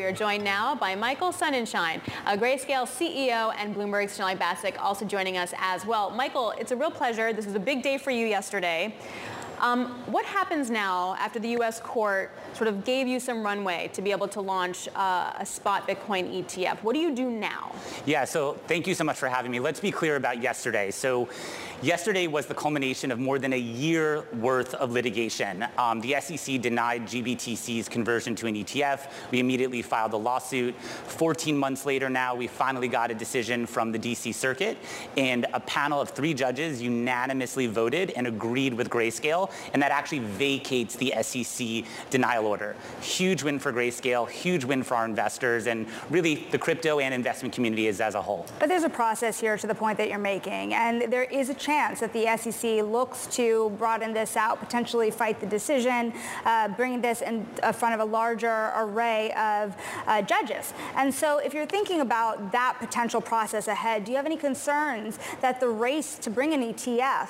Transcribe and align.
We 0.00 0.06
are 0.06 0.12
joined 0.12 0.44
now 0.44 0.74
by 0.74 0.94
Michael 0.94 1.30
Sonnenshein, 1.30 2.00
a 2.24 2.34
Grayscale 2.34 2.88
CEO 2.88 3.52
and 3.58 3.76
Bloomberg's 3.76 4.12
Sonali 4.12 4.34
Basak 4.34 4.80
also 4.80 5.04
joining 5.04 5.36
us 5.36 5.52
as 5.58 5.84
well. 5.84 6.08
Michael, 6.08 6.52
it's 6.52 6.72
a 6.72 6.76
real 6.76 6.90
pleasure. 6.90 7.34
This 7.34 7.44
was 7.44 7.54
a 7.54 7.60
big 7.60 7.82
day 7.82 7.98
for 7.98 8.10
you 8.10 8.26
yesterday. 8.26 8.94
Um, 9.60 9.88
what 10.06 10.24
happens 10.24 10.70
now 10.70 11.14
after 11.18 11.38
the 11.38 11.50
U.S. 11.50 11.80
court 11.80 12.30
sort 12.54 12.68
of 12.68 12.84
gave 12.84 13.06
you 13.06 13.20
some 13.20 13.44
runway 13.44 13.90
to 13.92 14.00
be 14.00 14.10
able 14.10 14.28
to 14.28 14.40
launch 14.40 14.88
uh, 14.96 15.32
a 15.38 15.44
spot 15.44 15.86
Bitcoin 15.86 16.42
ETF? 16.42 16.82
What 16.82 16.94
do 16.94 17.00
you 17.00 17.14
do 17.14 17.30
now? 17.30 17.74
Yeah, 18.06 18.24
so 18.24 18.58
thank 18.66 18.86
you 18.86 18.94
so 18.94 19.04
much 19.04 19.18
for 19.18 19.28
having 19.28 19.50
me. 19.50 19.60
Let's 19.60 19.80
be 19.80 19.90
clear 19.90 20.16
about 20.16 20.42
yesterday. 20.42 20.90
So 20.90 21.28
Yesterday 21.82 22.26
was 22.26 22.44
the 22.44 22.54
culmination 22.54 23.10
of 23.10 23.18
more 23.18 23.38
than 23.38 23.54
a 23.54 23.58
year 23.58 24.26
worth 24.34 24.74
of 24.74 24.92
litigation. 24.92 25.66
Um, 25.78 26.02
the 26.02 26.14
SEC 26.20 26.60
denied 26.60 27.06
GBTC's 27.06 27.88
conversion 27.88 28.34
to 28.34 28.46
an 28.46 28.54
ETF. 28.54 29.10
We 29.30 29.40
immediately 29.40 29.80
filed 29.80 30.12
a 30.12 30.18
lawsuit. 30.18 30.74
14 30.78 31.56
months 31.56 31.86
later 31.86 32.10
now, 32.10 32.34
we 32.34 32.48
finally 32.48 32.86
got 32.86 33.10
a 33.10 33.14
decision 33.14 33.64
from 33.64 33.92
the 33.92 33.98
DC 33.98 34.34
Circuit, 34.34 34.76
and 35.16 35.46
a 35.54 35.60
panel 35.60 35.98
of 35.98 36.10
three 36.10 36.34
judges 36.34 36.82
unanimously 36.82 37.66
voted 37.66 38.10
and 38.10 38.26
agreed 38.26 38.74
with 38.74 38.90
Grayscale, 38.90 39.49
and 39.72 39.82
that 39.82 39.90
actually 39.90 40.20
vacates 40.20 40.96
the 40.96 41.12
SEC 41.22 41.84
denial 42.10 42.46
order. 42.46 42.76
Huge 43.00 43.42
win 43.42 43.58
for 43.58 43.72
Grayscale, 43.72 44.28
huge 44.28 44.64
win 44.64 44.82
for 44.82 44.96
our 44.96 45.04
investors, 45.04 45.66
and 45.66 45.86
really 46.10 46.46
the 46.50 46.58
crypto 46.58 47.00
and 47.00 47.14
investment 47.14 47.54
community 47.54 47.86
is 47.86 48.00
as 48.00 48.14
a 48.14 48.22
whole. 48.22 48.46
But 48.58 48.68
there's 48.68 48.84
a 48.84 48.90
process 48.90 49.40
here 49.40 49.56
to 49.56 49.66
the 49.66 49.74
point 49.74 49.98
that 49.98 50.08
you're 50.08 50.18
making, 50.18 50.74
and 50.74 51.12
there 51.12 51.24
is 51.24 51.48
a 51.48 51.54
chance 51.54 52.00
that 52.00 52.12
the 52.12 52.26
SEC 52.36 52.82
looks 52.82 53.26
to 53.28 53.70
broaden 53.78 54.12
this 54.12 54.36
out, 54.36 54.58
potentially 54.60 55.10
fight 55.10 55.40
the 55.40 55.46
decision, 55.46 56.12
uh, 56.44 56.68
bring 56.68 57.00
this 57.00 57.22
in 57.22 57.46
uh, 57.62 57.72
front 57.72 57.94
of 57.94 58.00
a 58.00 58.04
larger 58.04 58.72
array 58.76 59.32
of 59.32 59.76
uh, 60.06 60.22
judges. 60.22 60.72
And 60.96 61.12
so 61.12 61.38
if 61.38 61.54
you're 61.54 61.66
thinking 61.66 62.00
about 62.00 62.52
that 62.52 62.76
potential 62.78 63.20
process 63.20 63.68
ahead, 63.68 64.04
do 64.04 64.10
you 64.10 64.16
have 64.16 64.26
any 64.26 64.36
concerns 64.36 65.18
that 65.40 65.60
the 65.60 65.68
race 65.68 66.18
to 66.18 66.30
bring 66.30 66.52
an 66.52 66.62
ETF 66.72 67.28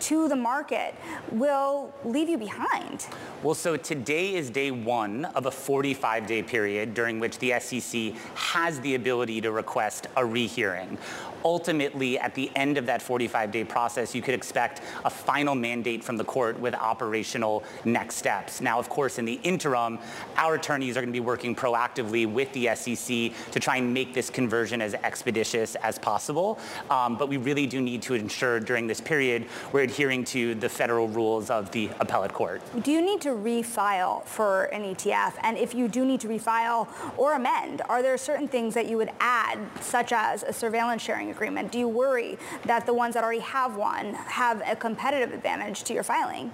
to 0.00 0.28
the 0.28 0.36
market 0.36 0.94
will 1.30 1.61
leave 2.04 2.28
you 2.28 2.38
behind? 2.38 3.06
Well, 3.42 3.54
so 3.54 3.76
today 3.76 4.34
is 4.34 4.50
day 4.50 4.70
one 4.70 5.24
of 5.24 5.46
a 5.46 5.50
45-day 5.50 6.42
period 6.44 6.94
during 6.94 7.20
which 7.20 7.38
the 7.38 7.58
SEC 7.60 8.14
has 8.34 8.80
the 8.80 8.94
ability 8.94 9.40
to 9.42 9.52
request 9.52 10.06
a 10.16 10.24
rehearing 10.24 10.98
ultimately, 11.44 12.18
at 12.18 12.34
the 12.34 12.50
end 12.56 12.78
of 12.78 12.86
that 12.86 13.02
45-day 13.02 13.64
process, 13.64 14.14
you 14.14 14.22
could 14.22 14.34
expect 14.34 14.80
a 15.04 15.10
final 15.10 15.54
mandate 15.54 16.02
from 16.04 16.16
the 16.16 16.24
court 16.24 16.58
with 16.58 16.74
operational 16.74 17.62
next 17.84 18.16
steps. 18.16 18.60
Now, 18.60 18.78
of 18.78 18.88
course, 18.88 19.18
in 19.18 19.24
the 19.24 19.40
interim, 19.42 19.98
our 20.36 20.54
attorneys 20.54 20.96
are 20.96 21.00
going 21.00 21.12
to 21.12 21.12
be 21.12 21.20
working 21.20 21.54
proactively 21.54 22.30
with 22.30 22.52
the 22.52 22.74
SEC 22.74 23.32
to 23.52 23.60
try 23.60 23.76
and 23.76 23.92
make 23.92 24.14
this 24.14 24.30
conversion 24.30 24.80
as 24.80 24.94
expeditious 24.94 25.74
as 25.76 25.98
possible. 25.98 26.58
Um, 26.90 27.16
but 27.16 27.28
we 27.28 27.36
really 27.36 27.66
do 27.66 27.80
need 27.80 28.02
to 28.02 28.14
ensure 28.14 28.60
during 28.60 28.86
this 28.86 29.00
period 29.00 29.46
we're 29.72 29.82
adhering 29.82 30.24
to 30.24 30.54
the 30.54 30.68
federal 30.68 31.08
rules 31.08 31.50
of 31.50 31.70
the 31.72 31.90
appellate 32.00 32.32
court. 32.32 32.62
Do 32.82 32.90
you 32.90 33.02
need 33.02 33.20
to 33.22 33.30
refile 33.30 34.24
for 34.26 34.64
an 34.64 34.82
ETF? 34.82 35.34
And 35.42 35.56
if 35.58 35.74
you 35.74 35.88
do 35.88 36.04
need 36.04 36.20
to 36.20 36.28
refile 36.28 36.88
or 37.16 37.34
amend, 37.34 37.82
are 37.88 38.02
there 38.02 38.16
certain 38.16 38.48
things 38.48 38.74
that 38.74 38.86
you 38.86 38.96
would 38.96 39.10
add, 39.20 39.58
such 39.80 40.12
as 40.12 40.42
a 40.42 40.52
surveillance 40.52 41.02
sharing 41.02 41.31
agreement? 41.32 41.72
Do 41.72 41.78
you 41.78 41.88
worry 41.88 42.38
that 42.66 42.86
the 42.86 42.94
ones 42.94 43.14
that 43.14 43.24
already 43.24 43.40
have 43.40 43.76
one 43.76 44.14
have 44.14 44.62
a 44.64 44.76
competitive 44.76 45.34
advantage 45.34 45.82
to 45.84 45.94
your 45.94 46.04
filing? 46.04 46.52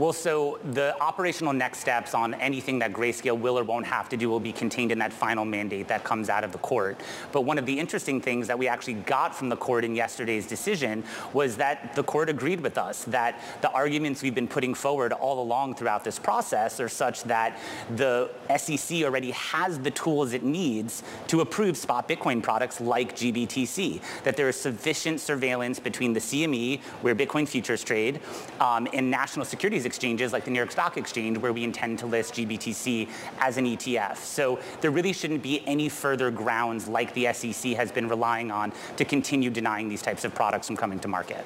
Well, 0.00 0.14
so 0.14 0.58
the 0.72 0.98
operational 0.98 1.52
next 1.52 1.80
steps 1.80 2.14
on 2.14 2.32
anything 2.32 2.78
that 2.78 2.90
Grayscale 2.90 3.38
will 3.38 3.58
or 3.58 3.64
won't 3.64 3.84
have 3.84 4.08
to 4.08 4.16
do 4.16 4.30
will 4.30 4.40
be 4.40 4.50
contained 4.50 4.92
in 4.92 4.98
that 5.00 5.12
final 5.12 5.44
mandate 5.44 5.88
that 5.88 6.04
comes 6.04 6.30
out 6.30 6.42
of 6.42 6.52
the 6.52 6.58
court. 6.58 6.98
But 7.32 7.42
one 7.42 7.58
of 7.58 7.66
the 7.66 7.78
interesting 7.78 8.18
things 8.18 8.46
that 8.46 8.58
we 8.58 8.66
actually 8.66 8.94
got 8.94 9.34
from 9.34 9.50
the 9.50 9.56
court 9.56 9.84
in 9.84 9.94
yesterday's 9.94 10.46
decision 10.46 11.04
was 11.34 11.58
that 11.58 11.94
the 11.94 12.02
court 12.02 12.30
agreed 12.30 12.62
with 12.62 12.78
us 12.78 13.04
that 13.04 13.42
the 13.60 13.70
arguments 13.72 14.22
we've 14.22 14.34
been 14.34 14.48
putting 14.48 14.72
forward 14.72 15.12
all 15.12 15.42
along 15.42 15.74
throughout 15.74 16.02
this 16.02 16.18
process 16.18 16.80
are 16.80 16.88
such 16.88 17.24
that 17.24 17.58
the 17.96 18.30
SEC 18.56 19.02
already 19.02 19.32
has 19.32 19.78
the 19.80 19.90
tools 19.90 20.32
it 20.32 20.42
needs 20.42 21.02
to 21.26 21.42
approve 21.42 21.76
spot 21.76 22.08
Bitcoin 22.08 22.42
products 22.42 22.80
like 22.80 23.14
GBTC, 23.14 24.00
that 24.24 24.36
there 24.36 24.48
is 24.48 24.56
sufficient 24.56 25.20
surveillance 25.20 25.78
between 25.78 26.12
the 26.12 26.20
CME, 26.20 26.80
where 27.02 27.14
Bitcoin 27.14 27.48
futures 27.48 27.82
trade, 27.82 28.20
um, 28.60 28.88
and 28.92 29.10
national 29.10 29.44
securities 29.44 29.84
exchanges 29.84 30.32
like 30.32 30.44
the 30.44 30.50
New 30.50 30.58
York 30.58 30.72
Stock 30.72 30.96
Exchange 30.96 31.38
where 31.38 31.52
we 31.52 31.64
intend 31.64 31.98
to 32.00 32.06
list 32.06 32.34
GBTC 32.34 33.08
as 33.38 33.56
an 33.56 33.66
ETF. 33.66 34.16
So 34.16 34.58
there 34.80 34.90
really 34.90 35.12
shouldn't 35.12 35.42
be 35.42 35.66
any 35.66 35.88
further 35.88 36.30
grounds 36.30 36.88
like 36.88 37.12
the 37.14 37.32
SEC 37.32 37.72
has 37.72 37.90
been 37.92 38.08
relying 38.08 38.50
on 38.50 38.72
to 38.96 39.04
continue 39.04 39.50
denying 39.50 39.88
these 39.88 40.02
types 40.02 40.24
of 40.24 40.34
products 40.34 40.66
from 40.66 40.76
coming 40.76 40.98
to 41.00 41.08
market. 41.08 41.44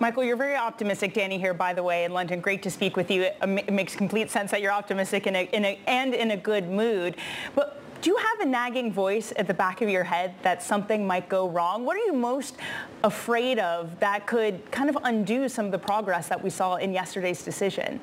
Michael, 0.00 0.24
you're 0.24 0.36
very 0.36 0.56
optimistic. 0.56 1.14
Danny 1.14 1.38
here, 1.38 1.54
by 1.54 1.72
the 1.72 1.82
way, 1.82 2.04
in 2.04 2.12
London. 2.12 2.40
Great 2.40 2.62
to 2.64 2.70
speak 2.70 2.96
with 2.96 3.10
you. 3.10 3.22
It 3.22 3.72
makes 3.72 3.94
complete 3.94 4.30
sense 4.30 4.50
that 4.50 4.60
you're 4.60 4.72
optimistic 4.72 5.26
in 5.26 5.36
a, 5.36 5.44
in 5.52 5.64
a, 5.64 5.78
and 5.86 6.14
in 6.14 6.32
a 6.32 6.36
good 6.36 6.68
mood. 6.68 7.16
But 7.54 7.80
do 8.04 8.10
you 8.10 8.16
have 8.18 8.40
a 8.40 8.44
nagging 8.44 8.92
voice 8.92 9.32
at 9.36 9.46
the 9.46 9.54
back 9.54 9.80
of 9.80 9.88
your 9.88 10.04
head 10.04 10.34
that 10.42 10.62
something 10.62 11.06
might 11.06 11.26
go 11.30 11.48
wrong? 11.48 11.86
What 11.86 11.96
are 11.96 12.04
you 12.04 12.12
most 12.12 12.54
afraid 13.02 13.58
of 13.58 13.98
that 14.00 14.26
could 14.26 14.70
kind 14.70 14.90
of 14.90 14.98
undo 15.04 15.48
some 15.48 15.64
of 15.64 15.72
the 15.72 15.78
progress 15.78 16.28
that 16.28 16.44
we 16.44 16.50
saw 16.50 16.76
in 16.76 16.92
yesterday's 16.92 17.42
decision? 17.42 17.98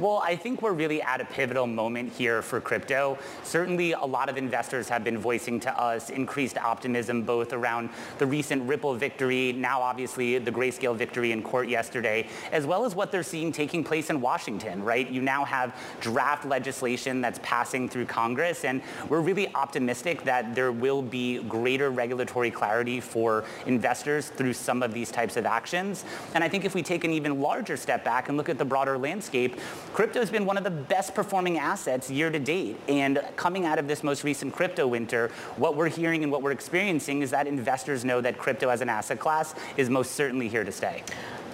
Well, 0.00 0.20
I 0.24 0.34
think 0.34 0.60
we're 0.60 0.72
really 0.72 1.00
at 1.02 1.20
a 1.20 1.24
pivotal 1.24 1.68
moment 1.68 2.12
here 2.12 2.42
for 2.42 2.60
crypto. 2.60 3.16
Certainly, 3.44 3.92
a 3.92 4.04
lot 4.04 4.28
of 4.28 4.36
investors 4.36 4.88
have 4.88 5.04
been 5.04 5.18
voicing 5.18 5.60
to 5.60 5.80
us 5.80 6.10
increased 6.10 6.58
optimism 6.58 7.22
both 7.22 7.52
around 7.52 7.90
the 8.18 8.26
recent 8.26 8.68
Ripple 8.68 8.94
victory, 8.94 9.52
now 9.52 9.80
obviously 9.80 10.36
the 10.38 10.50
Grayscale 10.50 10.96
victory 10.96 11.30
in 11.30 11.44
court 11.44 11.68
yesterday, 11.68 12.26
as 12.50 12.66
well 12.66 12.84
as 12.84 12.96
what 12.96 13.12
they're 13.12 13.22
seeing 13.22 13.52
taking 13.52 13.84
place 13.84 14.10
in 14.10 14.20
Washington, 14.20 14.82
right? 14.82 15.08
You 15.08 15.22
now 15.22 15.44
have 15.44 15.80
draft 16.00 16.44
legislation 16.44 17.20
that's 17.20 17.38
passing 17.44 17.88
through 17.88 18.06
Congress, 18.06 18.64
and 18.64 18.82
we're 19.08 19.20
really 19.20 19.43
optimistic 19.54 20.22
that 20.24 20.54
there 20.54 20.72
will 20.72 21.02
be 21.02 21.42
greater 21.44 21.90
regulatory 21.90 22.50
clarity 22.50 23.00
for 23.00 23.44
investors 23.66 24.28
through 24.28 24.52
some 24.52 24.82
of 24.82 24.92
these 24.92 25.10
types 25.10 25.36
of 25.36 25.46
actions. 25.46 26.04
And 26.34 26.42
I 26.44 26.48
think 26.48 26.64
if 26.64 26.74
we 26.74 26.82
take 26.82 27.04
an 27.04 27.12
even 27.12 27.40
larger 27.40 27.76
step 27.76 28.04
back 28.04 28.28
and 28.28 28.36
look 28.36 28.48
at 28.48 28.58
the 28.58 28.64
broader 28.64 28.98
landscape, 28.98 29.58
Crypto 29.92 30.20
has 30.20 30.30
been 30.30 30.46
one 30.46 30.56
of 30.56 30.64
the 30.64 30.70
best 30.70 31.14
performing 31.14 31.58
assets 31.58 32.10
year 32.10 32.30
to 32.30 32.38
date. 32.38 32.76
And 32.88 33.22
coming 33.36 33.64
out 33.64 33.78
of 33.78 33.88
this 33.88 34.02
most 34.02 34.24
recent 34.24 34.52
crypto 34.52 34.86
winter, 34.86 35.30
what 35.56 35.76
we're 35.76 35.88
hearing 35.88 36.22
and 36.22 36.32
what 36.32 36.42
we're 36.42 36.52
experiencing 36.52 37.22
is 37.22 37.30
that 37.30 37.46
investors 37.46 38.04
know 38.04 38.20
that 38.20 38.38
crypto 38.38 38.68
as 38.68 38.80
an 38.80 38.88
asset 38.88 39.18
class 39.18 39.54
is 39.76 39.90
most 39.90 40.12
certainly 40.12 40.48
here 40.48 40.64
to 40.64 40.72
stay. 40.72 41.02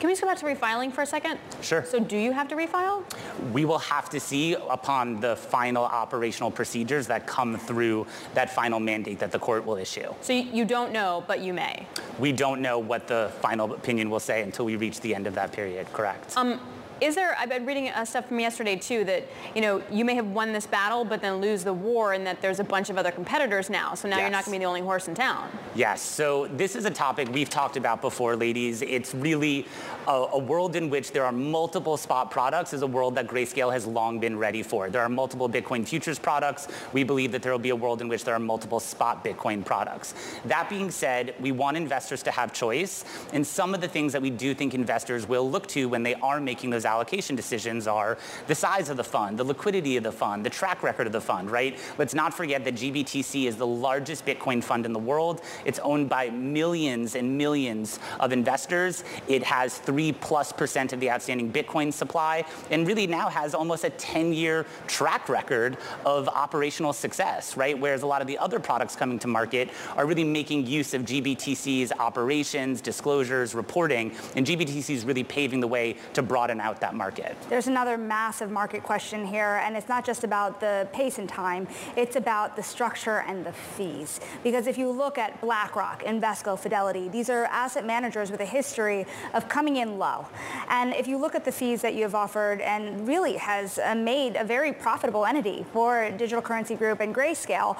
Can 0.00 0.06
we 0.06 0.12
just 0.12 0.22
go 0.22 0.28
back 0.28 0.38
to 0.38 0.46
refiling 0.46 0.90
for 0.90 1.02
a 1.02 1.06
second? 1.06 1.38
Sure. 1.60 1.84
So 1.84 2.00
do 2.00 2.16
you 2.16 2.32
have 2.32 2.48
to 2.48 2.56
refile? 2.56 3.04
We 3.52 3.66
will 3.66 3.78
have 3.80 4.08
to 4.10 4.18
see 4.18 4.54
upon 4.54 5.20
the 5.20 5.36
final 5.36 5.84
operational 5.84 6.50
procedures 6.50 7.06
that 7.08 7.26
come 7.26 7.58
through 7.58 8.06
that 8.32 8.48
final 8.48 8.80
mandate 8.80 9.18
that 9.18 9.30
the 9.30 9.38
court 9.38 9.66
will 9.66 9.76
issue. 9.76 10.14
So 10.22 10.32
you 10.32 10.64
don't 10.64 10.90
know, 10.90 11.22
but 11.26 11.40
you 11.40 11.52
may? 11.52 11.86
We 12.18 12.32
don't 12.32 12.62
know 12.62 12.78
what 12.78 13.08
the 13.08 13.30
final 13.42 13.70
opinion 13.74 14.08
will 14.08 14.20
say 14.20 14.42
until 14.42 14.64
we 14.64 14.76
reach 14.76 15.00
the 15.00 15.14
end 15.14 15.26
of 15.26 15.34
that 15.34 15.52
period, 15.52 15.92
correct. 15.92 16.34
Um, 16.34 16.58
is 17.00 17.14
there, 17.14 17.36
I've 17.38 17.48
been 17.48 17.66
reading 17.66 17.88
uh, 17.88 18.04
stuff 18.04 18.28
from 18.28 18.40
yesterday 18.40 18.76
too, 18.76 19.04
that, 19.04 19.26
you 19.54 19.60
know, 19.60 19.82
you 19.90 20.04
may 20.04 20.14
have 20.14 20.26
won 20.26 20.52
this 20.52 20.66
battle, 20.66 21.04
but 21.04 21.20
then 21.20 21.40
lose 21.40 21.64
the 21.64 21.72
war 21.72 22.12
and 22.12 22.26
that 22.26 22.40
there's 22.42 22.60
a 22.60 22.64
bunch 22.64 22.90
of 22.90 22.98
other 22.98 23.10
competitors 23.10 23.70
now. 23.70 23.94
So 23.94 24.08
now 24.08 24.16
yes. 24.16 24.22
you're 24.22 24.30
not 24.30 24.44
going 24.44 24.54
to 24.54 24.58
be 24.58 24.64
the 24.64 24.68
only 24.68 24.80
horse 24.80 25.08
in 25.08 25.14
town. 25.14 25.50
Yes. 25.74 26.02
So 26.02 26.46
this 26.48 26.76
is 26.76 26.84
a 26.84 26.90
topic 26.90 27.28
we've 27.32 27.50
talked 27.50 27.76
about 27.76 28.00
before, 28.00 28.36
ladies. 28.36 28.82
It's 28.82 29.14
really 29.14 29.66
a, 30.06 30.12
a 30.32 30.38
world 30.38 30.76
in 30.76 30.90
which 30.90 31.12
there 31.12 31.24
are 31.24 31.32
multiple 31.32 31.96
spot 31.96 32.30
products 32.30 32.72
is 32.72 32.82
a 32.82 32.86
world 32.86 33.14
that 33.14 33.26
Grayscale 33.26 33.72
has 33.72 33.86
long 33.86 34.18
been 34.18 34.36
ready 34.36 34.62
for. 34.62 34.90
There 34.90 35.02
are 35.02 35.08
multiple 35.08 35.48
Bitcoin 35.48 35.86
futures 35.86 36.18
products. 36.18 36.68
We 36.92 37.04
believe 37.04 37.32
that 37.32 37.42
there 37.42 37.52
will 37.52 37.58
be 37.58 37.70
a 37.70 37.76
world 37.76 38.00
in 38.00 38.08
which 38.08 38.24
there 38.24 38.34
are 38.34 38.40
multiple 38.40 38.80
spot 38.80 39.24
Bitcoin 39.24 39.64
products. 39.64 40.14
That 40.44 40.68
being 40.68 40.90
said, 40.90 41.34
we 41.40 41.52
want 41.52 41.76
investors 41.76 42.22
to 42.24 42.30
have 42.30 42.52
choice. 42.52 43.04
And 43.32 43.46
some 43.46 43.74
of 43.74 43.80
the 43.80 43.88
things 43.88 44.12
that 44.12 44.22
we 44.22 44.30
do 44.30 44.54
think 44.54 44.74
investors 44.74 45.28
will 45.28 45.48
look 45.48 45.66
to 45.68 45.88
when 45.88 46.02
they 46.02 46.14
are 46.16 46.40
making 46.40 46.70
those 46.70 46.84
allocation 46.90 47.36
decisions 47.36 47.86
are 47.86 48.18
the 48.46 48.54
size 48.54 48.88
of 48.90 48.96
the 48.96 49.04
fund, 49.04 49.38
the 49.38 49.44
liquidity 49.44 49.96
of 49.96 50.04
the 50.04 50.12
fund, 50.12 50.44
the 50.44 50.50
track 50.50 50.82
record 50.82 51.06
of 51.06 51.12
the 51.12 51.20
fund, 51.20 51.50
right? 51.50 51.78
Let's 51.98 52.14
not 52.14 52.34
forget 52.34 52.64
that 52.64 52.74
GBTC 52.74 53.46
is 53.46 53.56
the 53.56 53.66
largest 53.66 54.26
Bitcoin 54.26 54.62
fund 54.62 54.84
in 54.86 54.92
the 54.92 54.98
world. 54.98 55.42
It's 55.64 55.78
owned 55.78 56.08
by 56.08 56.30
millions 56.30 57.14
and 57.14 57.38
millions 57.38 57.98
of 58.18 58.32
investors. 58.32 59.04
It 59.28 59.42
has 59.44 59.78
three 59.78 60.12
plus 60.12 60.52
percent 60.52 60.92
of 60.92 61.00
the 61.00 61.10
outstanding 61.10 61.52
Bitcoin 61.52 61.92
supply 61.92 62.44
and 62.70 62.86
really 62.86 63.06
now 63.06 63.28
has 63.28 63.54
almost 63.54 63.84
a 63.84 63.90
10-year 63.90 64.66
track 64.86 65.28
record 65.28 65.76
of 66.04 66.28
operational 66.28 66.92
success, 66.92 67.56
right? 67.56 67.78
Whereas 67.78 68.02
a 68.02 68.06
lot 68.06 68.20
of 68.20 68.26
the 68.26 68.38
other 68.38 68.58
products 68.58 68.96
coming 68.96 69.18
to 69.20 69.28
market 69.28 69.70
are 69.96 70.06
really 70.06 70.24
making 70.24 70.66
use 70.66 70.94
of 70.94 71.02
GBTC's 71.02 71.92
operations, 71.98 72.80
disclosures, 72.80 73.54
reporting, 73.54 74.12
and 74.36 74.46
GBTC 74.46 74.90
is 74.90 75.04
really 75.04 75.24
paving 75.24 75.60
the 75.60 75.68
way 75.68 75.96
to 76.14 76.22
broaden 76.22 76.60
out 76.60 76.79
that 76.80 76.94
market. 76.94 77.36
There's 77.48 77.66
another 77.66 77.96
massive 77.96 78.50
market 78.50 78.82
question 78.82 79.26
here, 79.26 79.60
and 79.64 79.76
it's 79.76 79.88
not 79.88 80.04
just 80.04 80.24
about 80.24 80.60
the 80.60 80.88
pace 80.92 81.18
and 81.18 81.28
time, 81.28 81.68
it's 81.96 82.16
about 82.16 82.56
the 82.56 82.62
structure 82.62 83.20
and 83.26 83.44
the 83.44 83.52
fees. 83.52 84.20
Because 84.42 84.66
if 84.66 84.78
you 84.78 84.90
look 84.90 85.18
at 85.18 85.40
BlackRock, 85.40 86.02
Invesco, 86.04 86.58
Fidelity, 86.58 87.08
these 87.08 87.30
are 87.30 87.44
asset 87.46 87.84
managers 87.86 88.30
with 88.30 88.40
a 88.40 88.46
history 88.46 89.06
of 89.34 89.48
coming 89.48 89.76
in 89.76 89.98
low. 89.98 90.26
And 90.68 90.94
if 90.94 91.06
you 91.06 91.18
look 91.18 91.34
at 91.34 91.44
the 91.44 91.52
fees 91.52 91.82
that 91.82 91.94
you 91.94 92.02
have 92.02 92.14
offered 92.14 92.60
and 92.60 93.06
really 93.06 93.34
has 93.34 93.78
uh, 93.78 93.94
made 93.94 94.36
a 94.36 94.44
very 94.44 94.72
profitable 94.72 95.26
entity 95.26 95.64
for 95.72 96.10
Digital 96.10 96.42
Currency 96.42 96.74
Group 96.74 97.00
and 97.00 97.14
Grayscale, 97.14 97.76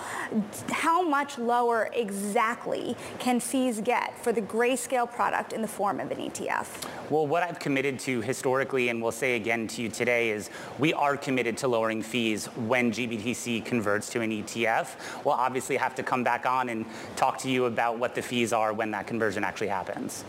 how 0.71 1.03
much 1.03 1.39
lower 1.39 1.91
exactly 1.95 2.97
can 3.19 3.41
fees 3.41 3.81
get 3.81 4.17
for 4.23 4.33
the 4.33 4.43
Grayscale 4.43 5.11
product 5.11 5.53
in 5.53 5.63
the 5.63 5.69
form 5.69 6.01
of 6.01 6.11
an 6.11 6.19
ETF? 6.19 6.67
Well, 7.09 7.27
what 7.27 7.43
I've 7.43 7.59
committed 7.59 7.99
to 8.01 8.21
historically 8.21 8.90
and 8.91 9.01
will 9.01 9.13
say 9.13 9.37
again 9.37 9.67
to 9.69 9.83
you 9.83 9.89
today 9.89 10.31
is 10.31 10.51
we 10.79 10.93
are 10.93 11.17
committed 11.17 11.57
to 11.59 11.69
lowering 11.69 12.03
fees 12.03 12.47
when 12.47 12.93
GBTC 12.93 13.65
converts 13.65 14.11
to 14.11 14.21
an 14.21 14.31
ETF. 14.31 14.89
We'll 15.25 15.35
obviously 15.35 15.77
have 15.77 15.95
to 15.95 16.03
come 16.03 16.23
back 16.23 16.45
on 16.45 16.69
and 16.69 16.85
talk 17.17 17.39
to 17.39 17.51
you 17.51 17.65
about 17.65 17.99
what 17.99 18.15
the 18.15 18.23
fees 18.23 18.53
are 18.53 18.73
when 18.73 18.91
that 18.91 19.07
conversion 19.07 19.45
actually 19.45 19.69
happens. 19.69 20.25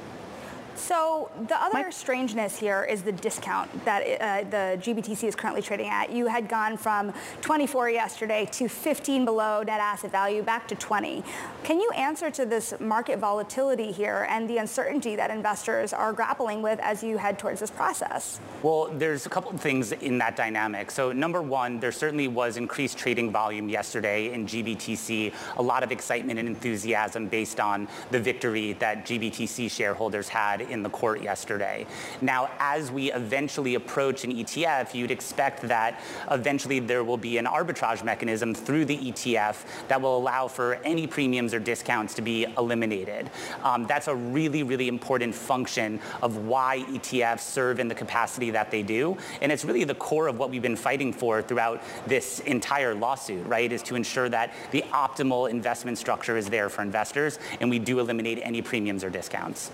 So 0.76 1.30
the 1.48 1.62
other 1.62 1.92
strangeness 1.92 2.58
here 2.58 2.84
is 2.84 3.02
the 3.02 3.12
discount 3.12 3.70
that 3.86 4.02
uh, 4.02 4.50
the 4.50 4.78
GBTC 4.82 5.26
is 5.26 5.36
currently 5.36 5.62
trading 5.62 5.88
at. 5.88 6.12
You 6.12 6.28
had 6.28 6.48
gone 6.48 6.78
from 6.78 7.14
24 7.42 7.90
yesterday 7.90 8.48
to 8.54 8.68
15 8.68 9.26
below 9.26 9.64
net 9.64 9.80
asset 9.80 10.12
value 10.12 10.42
back 10.44 10.68
to 10.70 10.76
20. 10.76 11.24
Can 11.64 11.80
you 11.80 11.92
answer 11.92 12.32
to 12.32 12.46
this 12.46 12.74
market 12.80 13.20
volatility 13.20 13.92
here 13.92 14.26
and 14.30 14.50
the 14.50 14.58
uncertainty 14.58 15.16
that 15.16 15.30
investors 15.30 15.94
are 15.94 16.14
grappling 16.14 16.62
with 16.62 16.80
as 16.80 17.04
you 17.04 17.18
head 17.18 17.38
towards 17.38 17.60
this 17.60 17.72
process? 17.72 18.40
Well, 18.64 18.90
there's 18.94 19.26
a 19.26 19.30
couple 19.30 19.52
of 19.52 19.60
things 19.60 19.92
in 19.92 20.18
that 20.20 20.36
dynamic. 20.36 20.92
So 20.92 21.12
number 21.12 21.42
one, 21.42 21.80
there 21.80 21.92
certainly 21.92 22.28
was 22.28 22.58
increased 22.58 22.98
trading 22.98 23.32
volume 23.32 23.70
yesterday 23.70 24.34
in 24.34 24.46
GBTC, 24.46 25.34
a 25.58 25.62
lot 25.62 25.84
of 25.84 25.92
excitement 25.92 26.40
and 26.40 26.48
enthusiasm 26.48 27.28
based 27.28 27.60
on 27.60 27.88
the 28.12 28.20
victory 28.20 28.74
that 28.74 29.06
GBTC 29.06 29.70
shareholders 29.70 30.30
had 30.30 30.61
in 30.70 30.84
the 30.84 30.90
court 30.90 31.22
yesterday. 31.22 31.86
Now, 32.22 32.50
as 32.60 32.92
we 32.92 33.12
eventually 33.12 33.76
approach 33.76 34.24
an 34.24 34.34
ETF, 34.34 34.94
you'd 34.94 35.12
expect 35.12 35.62
that 35.64 36.02
eventually 36.30 36.80
there 36.80 37.04
will 37.04 37.18
be 37.18 37.38
an 37.38 37.46
arbitrage 37.46 38.04
mechanism 38.04 38.54
through 38.54 38.86
the 38.86 38.98
ETF 38.98 39.88
that 39.88 40.02
will 40.02 40.18
allow 40.18 40.48
for 40.48 40.76
any 40.84 41.08
premiums 41.08 41.54
or 41.54 41.60
discounts 41.60 42.14
to 42.16 42.22
be 42.22 42.46
eliminated. 42.58 43.30
Um, 43.64 43.86
that's 43.88 44.08
a 44.08 44.16
really, 44.16 44.64
really 44.64 44.88
important 44.88 45.34
function 45.34 46.00
of 46.22 46.38
why 46.38 46.84
ETFs 46.90 47.42
serve 47.42 47.80
in 47.80 47.88
the 47.88 47.96
capacity 47.96 48.52
that 48.52 48.72
they 48.72 48.84
do. 48.84 49.18
And 49.42 49.52
it's 49.52 49.66
really 49.66 49.84
the 49.84 49.96
core 49.96 50.28
of 50.28 50.38
what 50.38 50.50
we've 50.50 50.62
been 50.62 50.76
fighting 50.76 51.14
for 51.14 51.42
throughout 51.42 51.82
this 52.08 52.40
entire 52.42 52.94
lawsuit, 52.96 53.46
right, 53.48 53.72
is 53.72 53.84
to 53.84 53.96
ensure 53.96 54.30
that 54.30 54.54
the 54.72 54.84
optimal 54.92 55.50
investment 55.50 55.98
structure 55.98 56.38
is 56.38 56.50
there 56.50 56.70
for 56.70 56.82
investors 56.82 57.40
and 57.60 57.70
we 57.70 57.80
do 57.80 58.00
eliminate 58.00 58.40
any 58.42 58.62
premiums 58.62 59.04
or 59.04 59.10
discounts. 59.10 59.72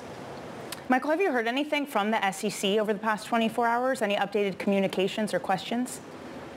Michael, 0.89 1.10
have 1.10 1.19
you 1.19 1.34
heard 1.34 1.50
anything 1.50 1.86
from 1.86 2.12
the 2.12 2.31
SEC 2.31 2.78
over 2.80 2.94
the 2.94 3.00
past 3.00 3.28
24 3.28 3.68
hours? 3.68 4.01
Any 4.01 4.16
updated 4.16 4.57
communications 4.57 5.34
or 5.34 5.39
questions? 5.39 6.00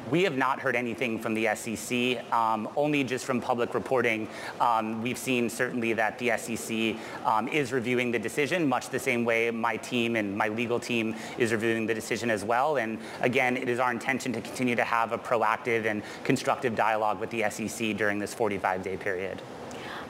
We 0.09 0.23
have 0.23 0.37
not 0.37 0.61
heard 0.61 0.77
anything 0.77 1.19
from 1.19 1.35
the 1.35 1.49
SEC, 1.56 2.32
um, 2.32 2.69
only 2.77 3.03
just 3.03 3.25
from 3.25 3.41
public 3.41 3.75
reporting. 3.75 4.29
Um, 4.61 5.03
we've 5.03 5.19
seen 5.19 5.50
certainly 5.50 5.94
that 5.94 6.17
the 6.21 6.37
SEC 6.37 6.97
um, 7.25 7.49
is 7.49 7.73
reviewing 7.73 8.12
the 8.12 8.21
decision, 8.21 8.69
much 8.69 8.88
the 8.91 9.00
same 9.00 9.25
way 9.25 9.50
my 9.50 9.77
team 9.77 10.15
and 10.15 10.38
my 10.38 10.47
legal 10.47 10.79
team 10.79 11.17
is 11.37 11.50
reviewing 11.50 11.87
the 11.87 11.94
decision 11.94 12.31
as 12.31 12.44
well. 12.44 12.76
And 12.76 12.99
again, 13.23 13.56
it 13.56 13.69
is 13.69 13.81
our 13.81 13.91
intention 13.91 14.33
to 14.35 14.41
continue 14.41 14.76
to 14.76 14.85
have 14.85 15.11
a 15.11 15.19
proactive 15.19 15.87
and 15.87 16.05
constructive 16.23 16.76
dialogue 16.76 17.19
with 17.19 17.31
the 17.31 17.50
SEC 17.50 17.97
during 17.97 18.21
this 18.21 18.33
45-day 18.33 18.97
period. 18.99 19.43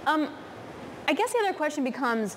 Um, 0.06 0.28
I 1.08 1.14
guess 1.14 1.32
the 1.32 1.38
other 1.38 1.54
question 1.54 1.84
becomes, 1.84 2.36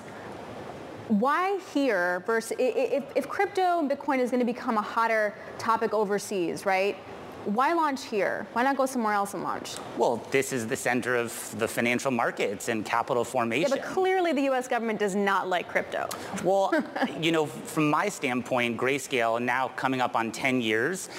why 1.19 1.59
here 1.73 2.23
versus 2.25 2.55
if, 2.59 3.03
if 3.15 3.27
crypto 3.27 3.79
and 3.79 3.89
Bitcoin 3.89 4.19
is 4.19 4.31
going 4.31 4.39
to 4.39 4.45
become 4.45 4.77
a 4.77 4.81
hotter 4.81 5.35
topic 5.57 5.93
overseas, 5.93 6.65
right? 6.65 6.97
Why 7.45 7.73
launch 7.73 8.05
here? 8.05 8.47
Why 8.53 8.63
not 8.63 8.77
go 8.77 8.85
somewhere 8.85 9.13
else 9.13 9.33
and 9.33 9.43
launch? 9.43 9.75
Well, 9.97 10.25
this 10.31 10.53
is 10.53 10.65
the 10.65 10.77
center 10.77 11.17
of 11.17 11.53
the 11.59 11.67
financial 11.67 12.09
markets 12.09 12.69
and 12.69 12.85
capital 12.85 13.25
formation. 13.25 13.69
Yeah, 13.69 13.83
but 13.83 13.93
clearly 13.93 14.31
the 14.31 14.43
U.S. 14.43 14.67
government 14.69 14.97
does 14.97 15.13
not 15.13 15.49
like 15.49 15.67
crypto. 15.67 16.07
Well, 16.41 16.71
you 17.19 17.33
know, 17.33 17.45
from 17.45 17.89
my 17.89 18.07
standpoint, 18.07 18.77
Grayscale 18.77 19.41
now 19.41 19.67
coming 19.75 19.99
up 19.99 20.15
on 20.15 20.31
10 20.31 20.61
years, 20.61 21.09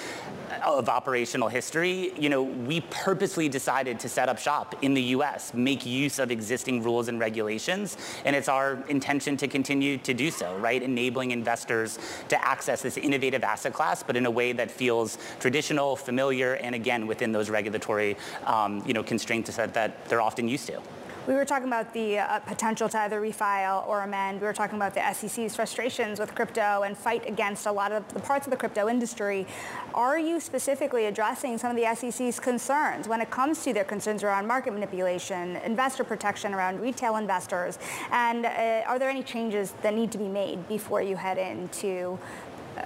of 0.63 0.89
operational 0.89 1.47
history, 1.47 2.11
you 2.17 2.29
know, 2.29 2.43
we 2.43 2.81
purposely 2.89 3.49
decided 3.49 3.99
to 3.99 4.09
set 4.09 4.29
up 4.29 4.37
shop 4.37 4.75
in 4.83 4.93
the 4.93 5.01
U.S., 5.01 5.53
make 5.53 5.85
use 5.85 6.19
of 6.19 6.31
existing 6.31 6.83
rules 6.83 7.07
and 7.07 7.19
regulations, 7.19 7.97
and 8.25 8.35
it's 8.35 8.49
our 8.49 8.83
intention 8.87 9.37
to 9.37 9.47
continue 9.47 9.97
to 9.99 10.13
do 10.13 10.31
so, 10.31 10.57
right? 10.57 10.81
Enabling 10.81 11.31
investors 11.31 11.99
to 12.29 12.47
access 12.47 12.81
this 12.81 12.97
innovative 12.97 13.43
asset 13.43 13.73
class, 13.73 14.03
but 14.03 14.15
in 14.15 14.25
a 14.25 14.31
way 14.31 14.51
that 14.53 14.71
feels 14.71 15.17
traditional, 15.39 15.95
familiar, 15.95 16.55
and 16.55 16.75
again, 16.75 17.07
within 17.07 17.31
those 17.31 17.49
regulatory, 17.49 18.17
um, 18.45 18.83
you 18.85 18.93
know, 18.93 19.03
constraints 19.03 19.55
that, 19.55 19.73
that 19.73 20.05
they're 20.09 20.21
often 20.21 20.47
used 20.47 20.67
to. 20.67 20.81
We 21.27 21.33
were 21.33 21.45
talking 21.45 21.67
about 21.67 21.91
the 21.91 22.19
uh, 22.19 22.37
potential 22.41 22.87
to 22.87 22.99
either 22.99 23.19
refile 23.19 23.87
or 23.87 24.03
amend. 24.03 24.41
We 24.41 24.45
were 24.45 24.53
talking 24.53 24.75
about 24.75 24.93
the 24.93 25.11
SEC's 25.11 25.55
frustrations 25.55 26.19
with 26.19 26.35
crypto 26.35 26.83
and 26.83 26.95
fight 26.95 27.27
against 27.27 27.65
a 27.65 27.71
lot 27.71 27.91
of 27.91 28.07
the 28.13 28.19
parts 28.19 28.45
of 28.45 28.51
the 28.51 28.57
crypto 28.57 28.87
industry. 28.87 29.47
Are 29.95 30.19
you 30.19 30.39
specifically 30.39 31.07
addressing 31.07 31.57
some 31.57 31.75
of 31.75 31.77
the 31.77 31.95
SEC's 31.95 32.39
concerns 32.39 33.07
when 33.07 33.21
it 33.21 33.31
comes 33.31 33.63
to 33.63 33.73
their 33.73 33.83
concerns 33.83 34.23
around 34.23 34.45
market 34.45 34.73
manipulation, 34.73 35.55
investor 35.57 36.03
protection 36.03 36.53
around 36.53 36.79
retail 36.79 37.15
investors? 37.15 37.79
And 38.11 38.45
uh, 38.45 38.83
are 38.85 38.99
there 38.99 39.09
any 39.09 39.23
changes 39.23 39.73
that 39.81 39.95
need 39.95 40.11
to 40.11 40.19
be 40.19 40.27
made 40.27 40.67
before 40.67 41.01
you 41.01 41.15
head 41.15 41.39
into 41.39 42.19
uh, 42.77 42.83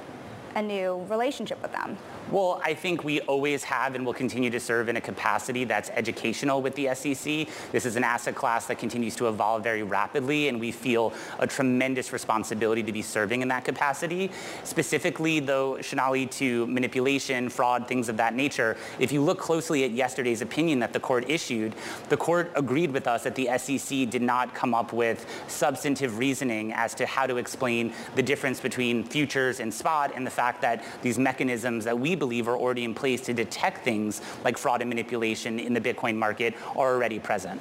a 0.55 0.61
new 0.61 1.05
relationship 1.09 1.61
with 1.61 1.73
them? 1.73 1.97
Well, 2.31 2.61
I 2.63 2.75
think 2.75 3.03
we 3.03 3.21
always 3.21 3.63
have 3.63 3.95
and 3.95 4.05
will 4.05 4.13
continue 4.13 4.51
to 4.51 4.59
serve 4.59 4.87
in 4.87 4.97
a 4.97 5.01
capacity 5.01 5.63
that's 5.63 5.89
educational 5.89 6.61
with 6.61 6.75
the 6.75 6.93
SEC. 6.93 7.47
This 7.71 7.87
is 7.87 7.95
an 7.95 8.03
asset 8.03 8.35
class 8.35 8.67
that 8.67 8.77
continues 8.77 9.15
to 9.15 9.29
evolve 9.29 9.63
very 9.63 9.81
rapidly, 9.81 10.47
and 10.47 10.59
we 10.59 10.71
feel 10.71 11.11
a 11.39 11.47
tremendous 11.47 12.13
responsibility 12.13 12.83
to 12.83 12.91
be 12.91 13.01
serving 13.01 13.41
in 13.41 13.47
that 13.47 13.65
capacity. 13.65 14.29
Specifically, 14.63 15.39
though, 15.39 15.81
Sonali, 15.81 16.27
to 16.27 16.67
manipulation, 16.67 17.49
fraud, 17.49 17.87
things 17.87 18.09
of 18.09 18.17
that 18.17 18.35
nature, 18.35 18.77
if 18.99 19.11
you 19.11 19.23
look 19.23 19.39
closely 19.39 19.83
at 19.83 19.89
yesterday's 19.89 20.43
opinion 20.43 20.77
that 20.81 20.93
the 20.93 20.99
court 20.99 21.27
issued, 21.27 21.73
the 22.09 22.17
court 22.17 22.51
agreed 22.55 22.91
with 22.91 23.07
us 23.07 23.23
that 23.23 23.33
the 23.33 23.49
SEC 23.57 24.07
did 24.07 24.21
not 24.21 24.53
come 24.53 24.75
up 24.75 24.93
with 24.93 25.25
substantive 25.47 26.19
reasoning 26.19 26.73
as 26.73 26.93
to 26.93 27.07
how 27.07 27.25
to 27.25 27.37
explain 27.37 27.91
the 28.13 28.21
difference 28.21 28.59
between 28.59 29.03
futures 29.03 29.59
and 29.59 29.73
spot 29.73 30.11
and 30.13 30.27
the 30.27 30.31
fact 30.31 30.61
that 30.61 30.83
these 31.01 31.17
mechanisms 31.17 31.85
that 31.85 31.97
we 31.97 32.18
believe 32.19 32.47
are 32.47 32.57
already 32.57 32.83
in 32.83 32.93
place 32.93 33.21
to 33.21 33.33
detect 33.33 33.83
things 33.83 34.21
like 34.43 34.57
fraud 34.57 34.81
and 34.81 34.89
manipulation 34.89 35.59
in 35.59 35.73
the 35.73 35.81
Bitcoin 35.81 36.15
market 36.15 36.53
are 36.75 36.93
already 36.93 37.19
present. 37.19 37.59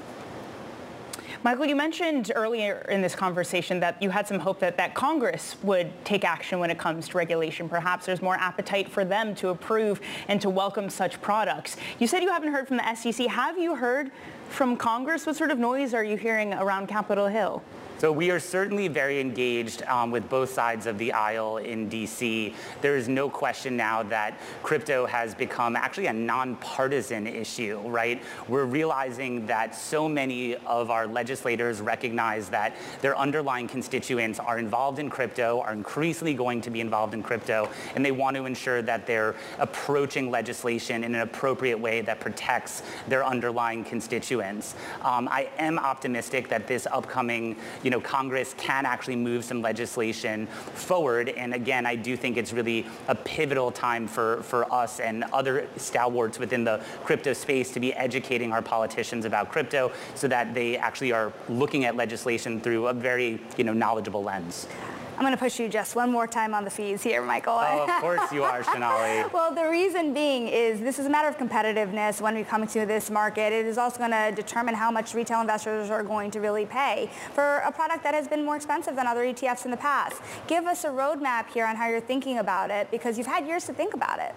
Michael, 1.44 1.66
you 1.66 1.76
mentioned 1.76 2.32
earlier 2.34 2.84
in 2.88 3.00
this 3.00 3.14
conversation 3.14 3.78
that 3.78 4.02
you 4.02 4.10
had 4.10 4.26
some 4.26 4.40
hope 4.40 4.58
that, 4.58 4.76
that 4.76 4.94
Congress 4.94 5.54
would 5.62 5.92
take 6.04 6.24
action 6.24 6.58
when 6.58 6.68
it 6.68 6.78
comes 6.78 7.08
to 7.08 7.16
regulation. 7.16 7.68
Perhaps 7.68 8.06
there's 8.06 8.20
more 8.20 8.34
appetite 8.34 8.88
for 8.88 9.04
them 9.04 9.36
to 9.36 9.50
approve 9.50 10.00
and 10.26 10.40
to 10.40 10.50
welcome 10.50 10.90
such 10.90 11.22
products. 11.22 11.76
You 12.00 12.08
said 12.08 12.24
you 12.24 12.30
haven't 12.30 12.50
heard 12.50 12.66
from 12.66 12.78
the 12.78 12.94
SEC. 12.94 13.28
Have 13.28 13.56
you 13.56 13.76
heard 13.76 14.10
from 14.48 14.76
Congress? 14.76 15.26
What 15.26 15.36
sort 15.36 15.52
of 15.52 15.60
noise 15.60 15.94
are 15.94 16.02
you 16.02 16.16
hearing 16.16 16.54
around 16.54 16.88
Capitol 16.88 17.28
Hill? 17.28 17.62
So 17.98 18.12
we 18.12 18.30
are 18.30 18.38
certainly 18.38 18.86
very 18.86 19.20
engaged 19.20 19.82
um, 19.82 20.12
with 20.12 20.30
both 20.30 20.52
sides 20.52 20.86
of 20.86 20.98
the 20.98 21.12
aisle 21.12 21.56
in 21.56 21.90
DC. 21.90 22.54
There 22.80 22.96
is 22.96 23.08
no 23.08 23.28
question 23.28 23.76
now 23.76 24.04
that 24.04 24.38
crypto 24.62 25.04
has 25.06 25.34
become 25.34 25.74
actually 25.74 26.06
a 26.06 26.12
nonpartisan 26.12 27.26
issue, 27.26 27.80
right? 27.80 28.22
We're 28.46 28.66
realizing 28.66 29.46
that 29.46 29.74
so 29.74 30.08
many 30.08 30.54
of 30.58 30.92
our 30.92 31.08
legislators 31.08 31.80
recognize 31.80 32.48
that 32.50 32.76
their 33.00 33.18
underlying 33.18 33.66
constituents 33.66 34.38
are 34.38 34.60
involved 34.60 35.00
in 35.00 35.10
crypto, 35.10 35.60
are 35.62 35.72
increasingly 35.72 36.34
going 36.34 36.60
to 36.60 36.70
be 36.70 36.80
involved 36.80 37.14
in 37.14 37.22
crypto, 37.24 37.68
and 37.96 38.04
they 38.04 38.12
want 38.12 38.36
to 38.36 38.44
ensure 38.44 38.80
that 38.80 39.08
they're 39.08 39.34
approaching 39.58 40.30
legislation 40.30 41.02
in 41.02 41.16
an 41.16 41.22
appropriate 41.22 41.78
way 41.80 42.00
that 42.02 42.20
protects 42.20 42.84
their 43.08 43.26
underlying 43.26 43.82
constituents. 43.82 44.76
Um, 45.02 45.26
I 45.28 45.50
am 45.58 45.80
optimistic 45.80 46.48
that 46.50 46.68
this 46.68 46.86
upcoming, 46.86 47.56
you 47.82 47.87
know, 47.90 48.00
Congress 48.00 48.54
can 48.56 48.86
actually 48.86 49.16
move 49.16 49.44
some 49.44 49.62
legislation 49.62 50.46
forward. 50.46 51.28
And 51.30 51.54
again, 51.54 51.86
I 51.86 51.94
do 51.94 52.16
think 52.16 52.36
it's 52.36 52.52
really 52.52 52.86
a 53.08 53.14
pivotal 53.14 53.70
time 53.70 54.06
for, 54.08 54.42
for 54.42 54.72
us 54.72 55.00
and 55.00 55.24
other 55.32 55.68
stalwarts 55.76 56.38
within 56.38 56.64
the 56.64 56.80
crypto 57.04 57.32
space 57.32 57.70
to 57.72 57.80
be 57.80 57.92
educating 57.94 58.52
our 58.52 58.62
politicians 58.62 59.24
about 59.24 59.50
crypto 59.50 59.92
so 60.14 60.28
that 60.28 60.54
they 60.54 60.76
actually 60.76 61.12
are 61.12 61.32
looking 61.48 61.84
at 61.84 61.96
legislation 61.96 62.60
through 62.60 62.88
a 62.88 62.92
very, 62.92 63.40
you 63.56 63.64
know, 63.64 63.72
knowledgeable 63.72 64.22
lens. 64.22 64.66
I'm 65.18 65.24
going 65.24 65.34
to 65.34 65.36
push 65.36 65.58
you 65.58 65.68
just 65.68 65.96
one 65.96 66.12
more 66.12 66.28
time 66.28 66.54
on 66.54 66.62
the 66.62 66.70
fees 66.70 67.02
here, 67.02 67.20
Michael. 67.22 67.58
Oh, 67.60 67.82
of 67.82 67.90
course 68.00 68.30
you 68.30 68.44
are, 68.44 68.62
Sonali. 68.62 69.28
well, 69.32 69.52
the 69.52 69.68
reason 69.68 70.14
being 70.14 70.46
is 70.46 70.78
this 70.78 71.00
is 71.00 71.06
a 71.06 71.10
matter 71.10 71.26
of 71.26 71.36
competitiveness 71.36 72.20
when 72.20 72.36
we 72.36 72.44
come 72.44 72.62
into 72.62 72.86
this 72.86 73.10
market. 73.10 73.52
It 73.52 73.66
is 73.66 73.78
also 73.78 73.98
going 73.98 74.12
to 74.12 74.30
determine 74.32 74.76
how 74.76 74.92
much 74.92 75.14
retail 75.14 75.40
investors 75.40 75.90
are 75.90 76.04
going 76.04 76.30
to 76.30 76.38
really 76.38 76.66
pay 76.66 77.10
for 77.34 77.56
a 77.66 77.72
product 77.72 78.04
that 78.04 78.14
has 78.14 78.28
been 78.28 78.44
more 78.44 78.54
expensive 78.54 78.94
than 78.94 79.08
other 79.08 79.24
ETFs 79.24 79.64
in 79.64 79.72
the 79.72 79.76
past. 79.76 80.22
Give 80.46 80.66
us 80.66 80.84
a 80.84 80.88
roadmap 80.88 81.48
here 81.48 81.66
on 81.66 81.74
how 81.74 81.88
you're 81.88 82.00
thinking 82.00 82.38
about 82.38 82.70
it 82.70 82.88
because 82.92 83.18
you've 83.18 83.26
had 83.26 83.44
years 83.44 83.64
to 83.64 83.72
think 83.72 83.94
about 83.94 84.20
it. 84.20 84.36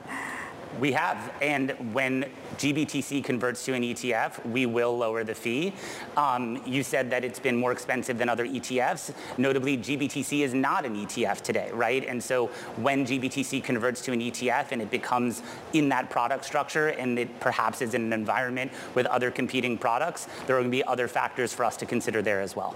We 0.80 0.94
have, 0.94 1.34
and 1.42 1.72
when 1.94 2.26
GBTC 2.58 3.24
converts 3.24 3.66
to 3.66 3.74
an 3.74 3.84
ETF, 3.84 4.46
we 4.46 4.66
will 4.66 4.98
lower 4.98 5.24
the 5.24 5.36
fee. 5.36 5.74
Um, 6.16 6.62
you 6.66 6.84
said 6.84 7.10
that 7.10 7.26
it's 7.26 7.40
been 7.40 7.56
more 7.56 7.72
expensive 7.72 8.18
than 8.18 8.30
other 8.30 8.48
ETFs. 8.48 9.14
Notably, 9.38 9.78
GBTC 9.78 10.42
is 10.42 10.54
not 10.54 10.86
an 10.86 10.96
ETF 10.96 11.42
today, 11.42 11.70
right? 11.74 12.06
And 12.06 12.24
so 12.24 12.48
when 12.78 13.06
GBTC 13.06 13.64
converts 13.64 14.02
to 14.02 14.14
an 14.14 14.22
ETF 14.22 14.72
and 14.72 14.82
it 14.82 14.90
becomes 14.90 15.42
in 15.74 15.90
that 15.90 16.10
product 16.10 16.46
structure 16.46 16.90
and 16.90 17.20
it 17.20 17.40
perhaps 17.40 17.82
is 17.82 17.94
in 17.94 18.04
an 18.04 18.14
environment 18.14 18.72
with 18.96 19.06
other 19.08 19.30
competing 19.30 19.78
products, 19.78 20.28
there 20.48 20.56
are 20.56 20.60
going 20.60 20.72
to 20.72 20.78
be 20.78 20.84
other 20.86 21.08
factors 21.08 21.54
for 21.54 21.66
us 21.66 21.78
to 21.78 21.86
consider 21.86 22.22
there 22.22 22.42
as 22.42 22.56
well. 22.56 22.76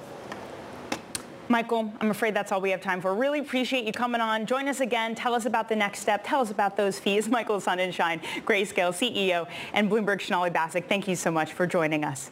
Michael, 1.47 1.93
I'm 2.01 2.09
afraid 2.09 2.33
that's 2.33 2.51
all 2.51 2.59
we 2.59 2.71
have 2.71 2.81
time 2.81 3.01
for. 3.01 3.13
Really 3.13 3.39
appreciate 3.39 3.85
you 3.85 3.91
coming 3.91 4.21
on. 4.21 4.45
Join 4.45 4.67
us 4.67 4.79
again. 4.79 5.13
Tell 5.13 5.35
us 5.35 5.45
about 5.45 5.69
the 5.69 5.75
next 5.75 5.99
step. 5.99 6.23
Tell 6.25 6.41
us 6.41 6.49
about 6.51 6.75
those 6.75 6.99
fees. 6.99 7.29
Michael 7.35 7.59
Sonnenshein, 7.59 8.21
Grayscale 8.45 8.91
CEO, 8.91 9.47
and 9.73 9.89
Bloomberg 9.89 10.21
Sonali 10.21 10.49
Basak, 10.49 10.85
thank 10.85 11.07
you 11.07 11.15
so 11.15 11.29
much 11.29 11.53
for 11.53 11.67
joining 11.67 12.03
us. 12.03 12.31